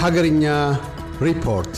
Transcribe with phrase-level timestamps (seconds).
[0.00, 0.44] ሀገርኛ
[1.20, 1.74] ሪፖርት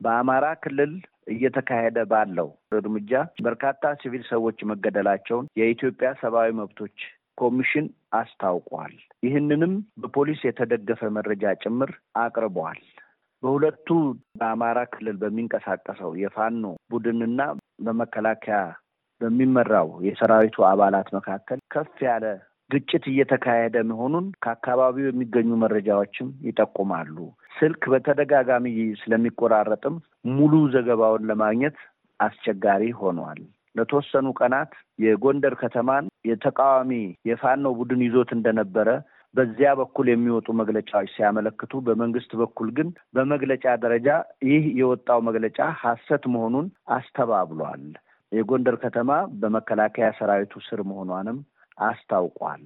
[0.00, 0.92] በአማራ ክልል
[1.28, 2.48] እየተካሄደ ባለው
[2.78, 3.12] እርምጃ
[3.46, 6.96] በርካታ ሲቪል ሰዎች መገደላቸውን የኢትዮጵያ ሰብአዊ መብቶች
[7.38, 9.72] ኮሚሽን አስታውቋል። ይህንንም
[10.02, 11.92] በፖሊስ የተደገፈ መረጃ ጭምር
[12.24, 12.80] አቅርበዋል።
[13.42, 13.88] በሁለቱ
[14.38, 17.40] በአማራ ክልል በሚንቀሳቀሰው የፋኖ ቡድንና
[17.84, 18.58] በመከላከያ
[19.20, 22.26] በሚመራው የሰራዊቱ አባላት መካከል ከፍ ያለ
[22.70, 27.16] ግጭት እየተካሄደ መሆኑን ከአካባቢው የሚገኙ መረጃዎችም ይጠቁማሉ።
[27.56, 28.66] ስልክ በተደጋጋሚ
[29.00, 29.96] ስለሚቆራረጥም
[30.32, 31.78] ሙሉ ዘገባውን ለማግኘት
[32.20, 33.40] አስቸጋሪ ሆኗል።
[33.76, 34.72] ለተወሰኑ ቀናት
[35.04, 36.92] የጎንደር ከተማን የተቃዋሚ
[37.28, 38.88] የፋኖ ቡድን ይዞት እንደነበረ
[39.34, 44.08] በዚያ በኩል የሚወጡ መግለጫዎች ሲያመለክቱ፣ በመንግስት በኩል ግን በመግለጫ ደረጃ
[44.48, 47.84] ይህ የወጣው መግለጫ ሐሰት መሆኑን አስተባብሏል።
[48.32, 51.38] የጎንደር ከተማ በመከላከያ ሰራዊቱ ስር መሆኗንም
[51.80, 52.64] አስታውቋል።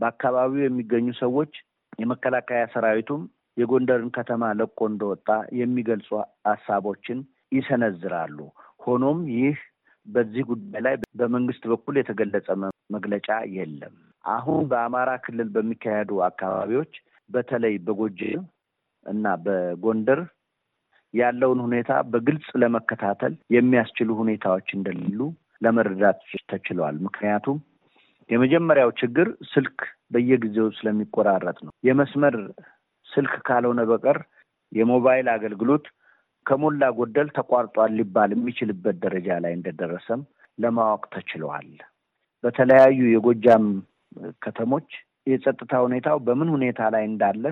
[0.00, 1.52] በአካባቢው የሚገኙ ሰዎች
[2.00, 3.22] የመከላከያ ሰራዊቱም
[3.56, 5.28] የጎንደርን ከተማ ለቆ እንደወጣ
[5.60, 6.08] የሚገልጹ
[6.48, 7.18] ሀሳቦችን
[7.52, 8.38] ይሰነዝራሉ።
[8.80, 9.56] ሆኖም ይህ
[10.06, 12.48] በዚህ ጉዳይ ላይ በመንግስት በኩል የተገለጸ
[12.90, 16.92] መግለጫ የለም። አሁን በአማራ ክልል በሚካሄዱ አካባቢዎች
[17.30, 18.44] በተለይ በጎጃም
[19.06, 20.20] እና በጎንደር
[21.14, 25.20] ያለውን ሁኔታ በግልጽ ለመከታተል የሚያስችሉ ሁኔታዎች እንደሌሉ
[25.62, 27.58] ለመረዳት ተችሏል። ምክንያቱም
[28.30, 29.78] የመጀመሪያው ችግር ስልክ
[30.12, 32.34] በየጊዜው ስለሚቆራረጥ ነው። የመስመር
[33.08, 34.18] ስልክ ካልሆነ በቀር
[34.72, 35.86] የሞባይል አገልግሎት
[36.46, 40.20] ከሞላ ጎደል ተቋርጧል ሊባል የሚችልበት ደረጃ ላይ እንደደረሰም
[40.58, 41.70] ለማወቅ ተችሏል።
[42.44, 43.66] በተለያዩ የጎጃም
[44.44, 44.90] ከተሞች
[45.26, 47.44] የጸጥታ ሁኔታው በምን ሁኔታ ላይ እንዳለ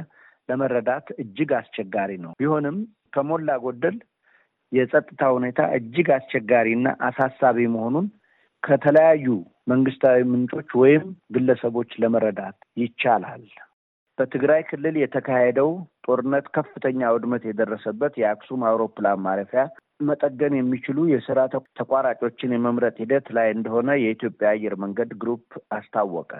[0.48, 2.76] ለመረዳት እጅግ አስቸጋሪ ነው። ቢሆንም
[3.12, 3.96] ከሞላ ጎደል
[4.72, 8.06] የጸጥታ ሁኔታ እጅግ አስቸጋሪና አሳሳቢ መሆኑን
[8.62, 9.26] ከተለያዩ
[9.68, 13.44] መንግስታዊ ምንጮች ወይም ግለሰቦች ለመረዳት ይቻላል።
[14.18, 15.70] በትግራይ ክልል የተካሄደው
[16.06, 19.64] ጦርነት ከፍተኛ ውድመት የደረሰበት የአክሱም አውሮፕላን ማረፊያ
[20.00, 21.38] መጠገን የሚችሉ የስራ
[21.78, 26.32] ተቋራጮችን የመምረጥ ሂደት ላይ እንደሆነ የኢትዮጵያ አየር መንገድ ግሩፕ አስታወቀ።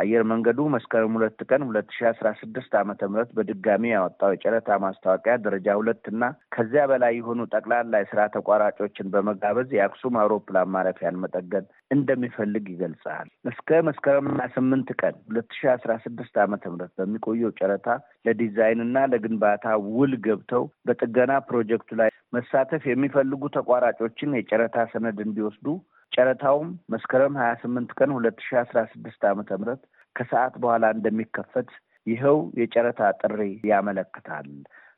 [0.00, 5.34] አየር መንገዱ መስከረም ሁለት ቀን ሁለት ሺ አስራ ስድስት ዓመተ ምህረት በድጋሚ ያወጣው የጨረታ ማስታወቂያ
[5.44, 6.22] ደረጃ ሁለት እና
[6.54, 14.26] ከዚያ በላይ የሆኑ ጠቅላላ የስራ ተቋራጮችን በመጋበዝ የአክሱም አውሮፕላን ማረፊያን መጠገን እንደሚፈልግ ይገልጻል። እስከ መስከረም
[14.54, 17.88] ስምንት ቀን ሁለት ሺ አስራ ስድስት ዓመተ ምህረት በሚቆየው ጨረታ
[18.26, 25.66] ለዲዛይን እና ለግንባታ ውል ገብተው በጥገና ፕሮጀክቱ ላይ መሳተፍ የሚፈልጉ ተቋራጮችን የጨረታ ሰነድ እንዲወስዱ
[26.12, 29.82] ጨረታውም መስከረም ሀያ ስምንት ቀን ሁለት ሺ አስራ ስድስት ዓመተ ምህረት
[30.16, 31.70] ከሰዓት በኋላ እንደሚከፈት
[32.06, 33.38] ይኸው የጨረታ ጥሪ
[33.70, 34.48] ያመለክታል።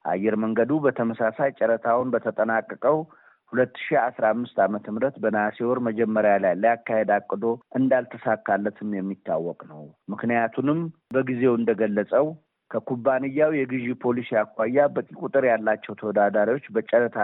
[0.04, 2.96] አየር መንገዱ በተመሳሳይ ጨረታውን በተጠናቀቀው
[3.52, 7.44] ሁለት ሺ አስራ አምስት ዓመተ ምህረት በነሐሴ ወር መጀመሪያ ላይ ሊያካሄድ አቅዶ
[7.78, 10.80] እንዳልተሳካለትም የሚታወቅ ነው። ምክንያቱንም
[11.14, 12.26] በጊዜው እንደገለጸው
[12.74, 17.18] ከኩባንያው የግዢ ፖሊሲ አኳያ በቂ ቁጥር ያላቸው ተወዳዳሪዎች በጨረታ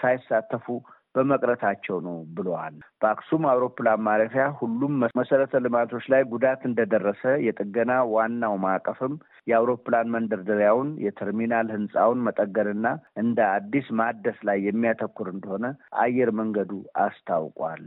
[0.00, 0.66] ሳይሳተፉ
[1.14, 9.14] በመቅረታቸው ነው ብለዋል። በአክሱም አውሮፕላን ማረፊያ ሁሉም መሰረተ ልማቶች ላይ ጉዳት እንደደረሰ የጥገና ዋናው ማዕቀፍም
[9.46, 12.86] የአውሮፕላን መንደርደሪያውን፣ የተርሚናል ህንፃውን መጠገንና
[13.22, 15.68] እንደ አዲስ ማደስ ላይ የሚያተኩር እንደሆነ
[16.02, 16.72] አየር መንገዱ
[17.04, 17.86] አስታውቋል።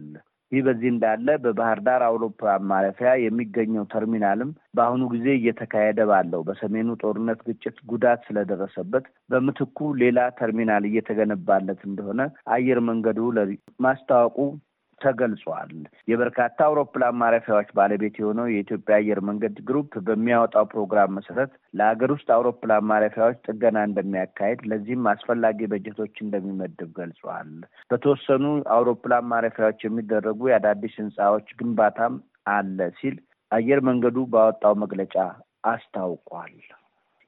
[0.52, 7.40] ይህ በዚህ እንዳለ በባህር ዳር አውሮፕላን ማረፊያ የሚገኘው ተርሚናልም በአሁኑ ጊዜ እየተካሄደ ባለው በሰሜኑ ጦርነት
[7.47, 12.22] ግጭት ጉዳት ስለደረሰበት በምትኩ ሌላ ተርሚናል እየተገነባለት እንደሆነ
[12.56, 13.19] አየር መንገዱ
[13.85, 14.38] ማስታወቁ
[15.02, 15.72] ተገልጿል።
[16.08, 22.88] የበርካታ አውሮፕላን ማረፊያዎች ባለቤት የሆነው የኢትዮጵያ አየር መንገድ ግሩፕ በሚያወጣው ፕሮግራም መሰረት ለሀገር ውስጥ አውሮፕላን
[22.91, 27.52] ማረፊያዎች ጥገና እንደሚያካሄድ ለዚህም አስፈላጊ በጀቶች እንደሚመድብ ገልጿል።
[27.91, 32.16] በተወሰኑ አውሮፕላን ማረፊያዎች የሚደረጉ የአዳዲስ ህንፃዎች ግንባታም
[32.52, 33.18] አለ ሲል
[33.52, 35.16] አየር መንገዱ ባወጣው መግለጫ
[35.72, 36.56] አስታውቋል።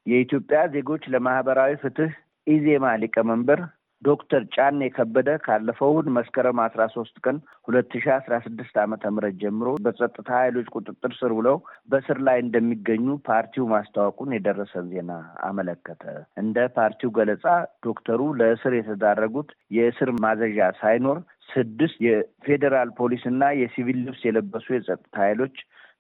[0.05, 2.11] የኢትዮጵያ ዜጎች ለማህበራዊ ፍትህ
[2.47, 3.59] ኢዜማ ሊቀመንበር
[4.01, 7.37] ዶክተር ጫኔ ከበደ ካለፈው እሑድ መስከረም አስራ ሶስት ቀን
[7.67, 11.57] ሁለት ሺ አስራ ስድስት ዓመተ ምህረት ጀምሮ በጸጥታ ኃይሎች ቁጥጥር ስር ውለው
[11.91, 15.11] በስር ላይ እንደሚገኙ ፓርቲው ማስታወቁን የደረሰን ዜና
[15.49, 16.05] አመለከተ።
[16.43, 17.45] እንደ ፓርቲው ገለጻ
[17.87, 21.19] ዶክተሩ ለእስር የተዳረጉት የእስር ማዘዣ ሳይኖር
[21.49, 25.55] ስድስት የፌዴራል ፖሊስ እና የሲቪል ልብስ የለበሱ የጸጥታ ኃይሎች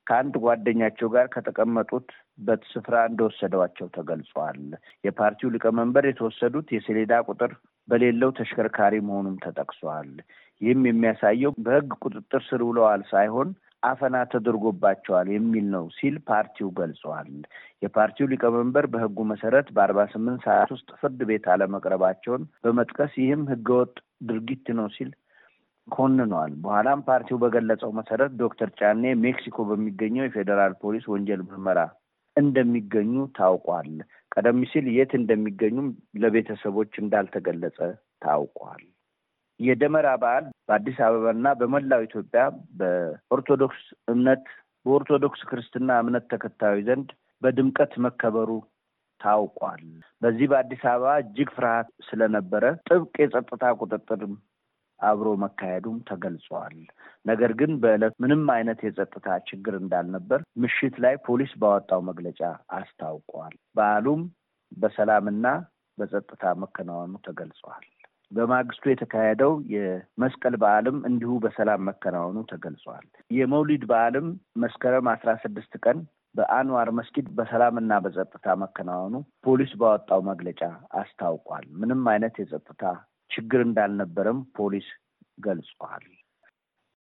[0.07, 4.61] ከአንድ ጓደኛቸው ጋር ከተቀመጡበት ስፍራ እንደወሰዷቸው ተገልጿል።
[5.03, 7.51] የፓርቲው ሊቀመንበር የተወሰዱት የሰሌዳ ቁጥር
[7.89, 10.11] በሌለው ተሽከርካሪ መሆኑም ተጠቅሷል።
[10.61, 13.49] ይህም የሚያሳየው በሕግ ቁጥጥር ስር ውለዋል ሳይሆን
[13.83, 17.29] አፈና ተደርጎባቸዋል የሚል ነው ሲል ፓርቲው ገልጿል።
[17.83, 23.93] የፓርቲው ሊቀመንበር በሕጉ መሰረት በአርባ ስምንት ሰዓት ውስጥ ፍርድ ቤት አለመቅረባቸውን በመጥቀስ ይህም ሕገወጥ
[24.29, 25.11] ድርጊት ነው ሲል
[25.87, 31.79] ኮንኗል። በኋላም ፓርቲው በገለጸው መሰረት ዶክተር ጫኔ ሜክሲኮ በሚገኘው የፌዴራል ፖሊስ ወንጀል ምርመራ
[32.37, 33.89] እንደሚገኙ ታውቋል።
[34.31, 35.87] ቀደም ሲል የት እንደሚገኙም
[36.21, 37.77] ለቤተሰቦች እንዳልተገለጸ
[38.23, 38.83] ታውቋል።
[39.59, 42.41] የደመራ በዓል በአዲስ አበባና በመላው ኢትዮጵያ
[42.79, 44.43] በኦርቶዶክስ እምነት
[44.85, 47.09] በኦርቶዶክስ ክርስትና እምነት ተከታዮች ዘንድ
[47.41, 48.51] በድምቀት መከበሩ
[49.21, 49.83] ታውቋል።
[50.21, 54.33] በዚህ በአዲስ አበባ እጅግ ፍርሃት ስለነበረ ጥብቅ የጸጥታ ቁጥጥርም
[55.01, 56.75] አብሮ መካሄዱም ተገልጿል።
[57.25, 62.41] ነገር ግን በዕለት ምንም አይነት የጸጥታ ችግር እንዳልነበር ምሽት ላይ ፖሊስ ባወጣው መግለጫ
[62.77, 64.21] አስታውቋል። በዓሉም
[64.77, 65.45] በሰላምና
[65.97, 67.85] በጸጥታ መከናወኑ ተገልጿል።
[68.31, 74.27] በማግስቱ የተካሄደው የመስቀል በዓልም እንዲሁ በሰላም መከናወኑ ተገልጿል። የመውሊድ በዓልም
[74.63, 75.99] መስከረም አስራ ስድስት ቀን
[76.35, 79.15] በአንዋር መስጊድ በሰላምና በጸጥታ መከናወኑ
[79.45, 80.61] ፖሊስ ባወጣው መግለጫ
[80.99, 82.83] አስታውቋል። ምንም አይነት የጸጥታ
[83.31, 84.87] ችግር እንዳልነበረም ፖሊስ
[85.37, 86.05] ገልጿል።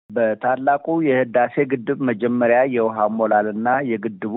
[0.09, 4.33] በታላቁ የህዳሴ ግድብ መጀመሪያ የውሃ ሙሌትና የግድቡ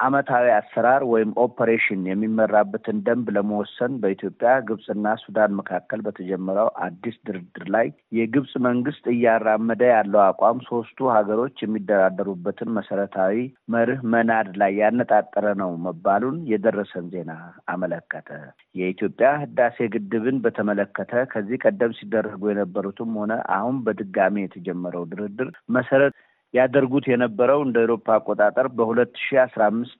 [0.00, 7.86] ዓመታዊ አሰራር ወይም ኦፐሬሽን የሚመራበትን ደንብ ለመወሰን በኢትዮጵያ ግብፅና ሱዳን መካከል በተጀመረው አዲስ ድርድር ላይ
[8.18, 13.34] የግብፅ መንግስት እያራመደ ያለው አቋም ሶስቱ ሀገሮች የሚደራደሩበትን መሰረታዊ
[13.74, 17.32] መርህ መናድ ላይ ያነጣጠረ ነው መባሉን የደረሰን ዜና
[17.72, 18.30] አመለከተ።
[18.74, 20.96] የኢትዮጵያ ህዳሴ ግድብን በተመለከተ
[21.32, 26.14] ከዚህ ቀደም ሲደረጉ የነበሩትም ሆነ አሁን በድጋሚ የተጀመረው ድርድር መሰረት
[26.54, 29.98] ያደርጉት የነበረው እንደ አውሮፓ አቆጣጠር በሁለት ሺ አስራ አምስት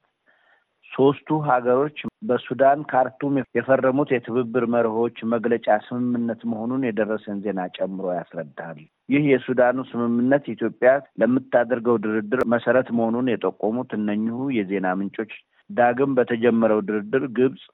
[0.91, 1.97] ሶስቱ ሀገሮች
[2.29, 8.79] በሱዳን ካርቱም የፈረሙት የትብብር መርሆች መግለጫ ስምምነት መሆኑን የደረሰን ዜና ጨምሮ ያስረዳል።
[9.09, 10.91] ይህ የሱዳኑ ስምምነት ኢትዮጵያ
[11.23, 15.35] ለምታደርገው ድርድር መሰረት መሆኑን የጠቆሙት እነኚሁ የዜና ምንጮች
[15.71, 17.65] ዳግም በተጀመረው ድርድር ግብጽ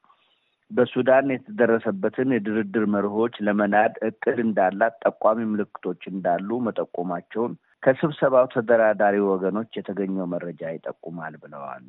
[0.71, 7.53] በሱዳን የተደረሰበትን የድርድር መርሆች ለመናድ እቅድ እንዳላት ጠቋሚ ምልክቶች እንዳሉ መጠቆማቸውን
[7.85, 11.87] ከስብሰባው ተደራዳሪ ወገኖች የተገኘው መረጃ ይጠቁማል ብለዋል።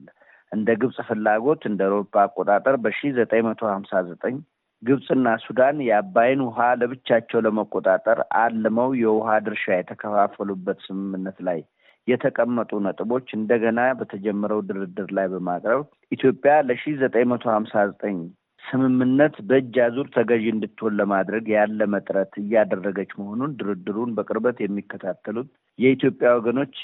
[0.51, 4.35] እንደ ግብጽ ፍላጎት እንደ አውሮፓ አቆጣጠር በሺ ዘጠኝ መቶ ሀምሳ ዘጠኝ
[4.83, 11.59] ግብጽና ሱዳን የአባይን ውሃ ለብቻቸው ለመቆጣጠር አልመው የውሃ ድርሻ የተከፋፈሉበት ስምምነት ላይ
[12.07, 18.17] የተቀመጡ ነጥቦች እንደገና በተጀመረው ድርድር ላይ በማቅረብ ኢትዮጵያ ለሺ ዘጠኝ መቶ ሀምሳ ዘጠኝ
[18.65, 26.75] ስምምነት በእጅ አዙር ተገዢ እንድትሆን ለማድረግ ያለመ ጥረት እያደረገች መሆኑን ድርድሩን በቅርበት የሚከታተሉት የኢትዮጵያ ወገኖች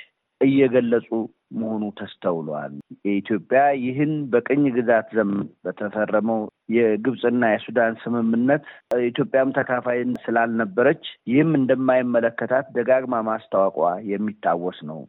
[0.41, 1.07] እየገለጹ
[1.53, 2.73] መሆኑ ተስተውሏል።
[3.05, 6.41] የኢትዮጵያ ይህን በቅኝ ግዛት ዘመን በተፈረመው
[6.75, 8.65] የግብፅና የሱዳን ስምምነት
[9.07, 13.79] ኢትዮጵያም ተካፋይ ስላልነበረች ይህም እንደማይመለከታት ደጋግማ ማስታወቋ
[14.11, 15.01] የሚታወስ ነው።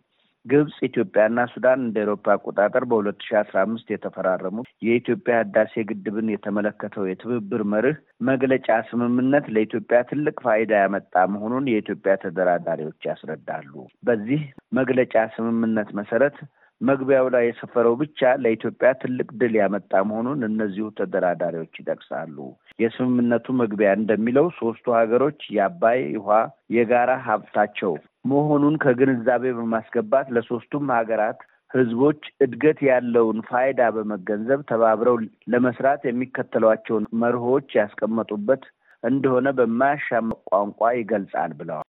[0.47, 7.05] ግብጽ ኢትዮጵያና ሱዳን እንደ ኤሮፓ አቆጣጠር በሁለት ሺ አስራ አምስት የተፈራረሙት የኢትዮጵያ ህዳሴ ግድብን የተመለከተው
[7.09, 7.99] የትብብር መርህ
[8.31, 13.73] መግለጫ ስምምነት ለኢትዮጵያ ትልቅ ፋይዳ ያመጣ መሆኑን የኢትዮጵያ ተደራዳሪዎች ያስረዳሉ።
[14.09, 14.43] በዚህ
[14.79, 16.37] መግለጫ ስምምነት መሰረት
[16.81, 22.37] መግቢያው ላይ የሰፈረው ብቻ ለኢትዮጵያ ትልቅ ድል ያመጣ መሆኑን እነዚሁ ተደራዳሪዎች ይጠቅሳሉ።
[22.83, 26.39] የስምምነቱ መግቢያ እንደሚለው ሶስቱ ሀገሮች የአባይ ውሃ
[26.77, 31.40] የጋራ ሀብታቸው መሆኑን ከግንዛቤ በማስገባት ለሶስቱም ሀገራት
[31.70, 35.16] ህዝቦች እድገት ያለውን ፋይዳ በመገንዘብ ተባብረው
[35.52, 38.64] ለመስራት የሚከተሏቸውን መርሆች ያስቀመጡበት
[39.02, 41.86] እንደሆነ በማያሻማ ቋንቋ ይገልጻል ብለዋል።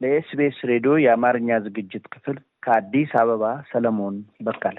[0.00, 4.78] ለኤስቢኤስ ሬዲዮ የአማርኛ ዝግጅት ክፍል ከአዲስ አበባ ሰለሞን በቀለ።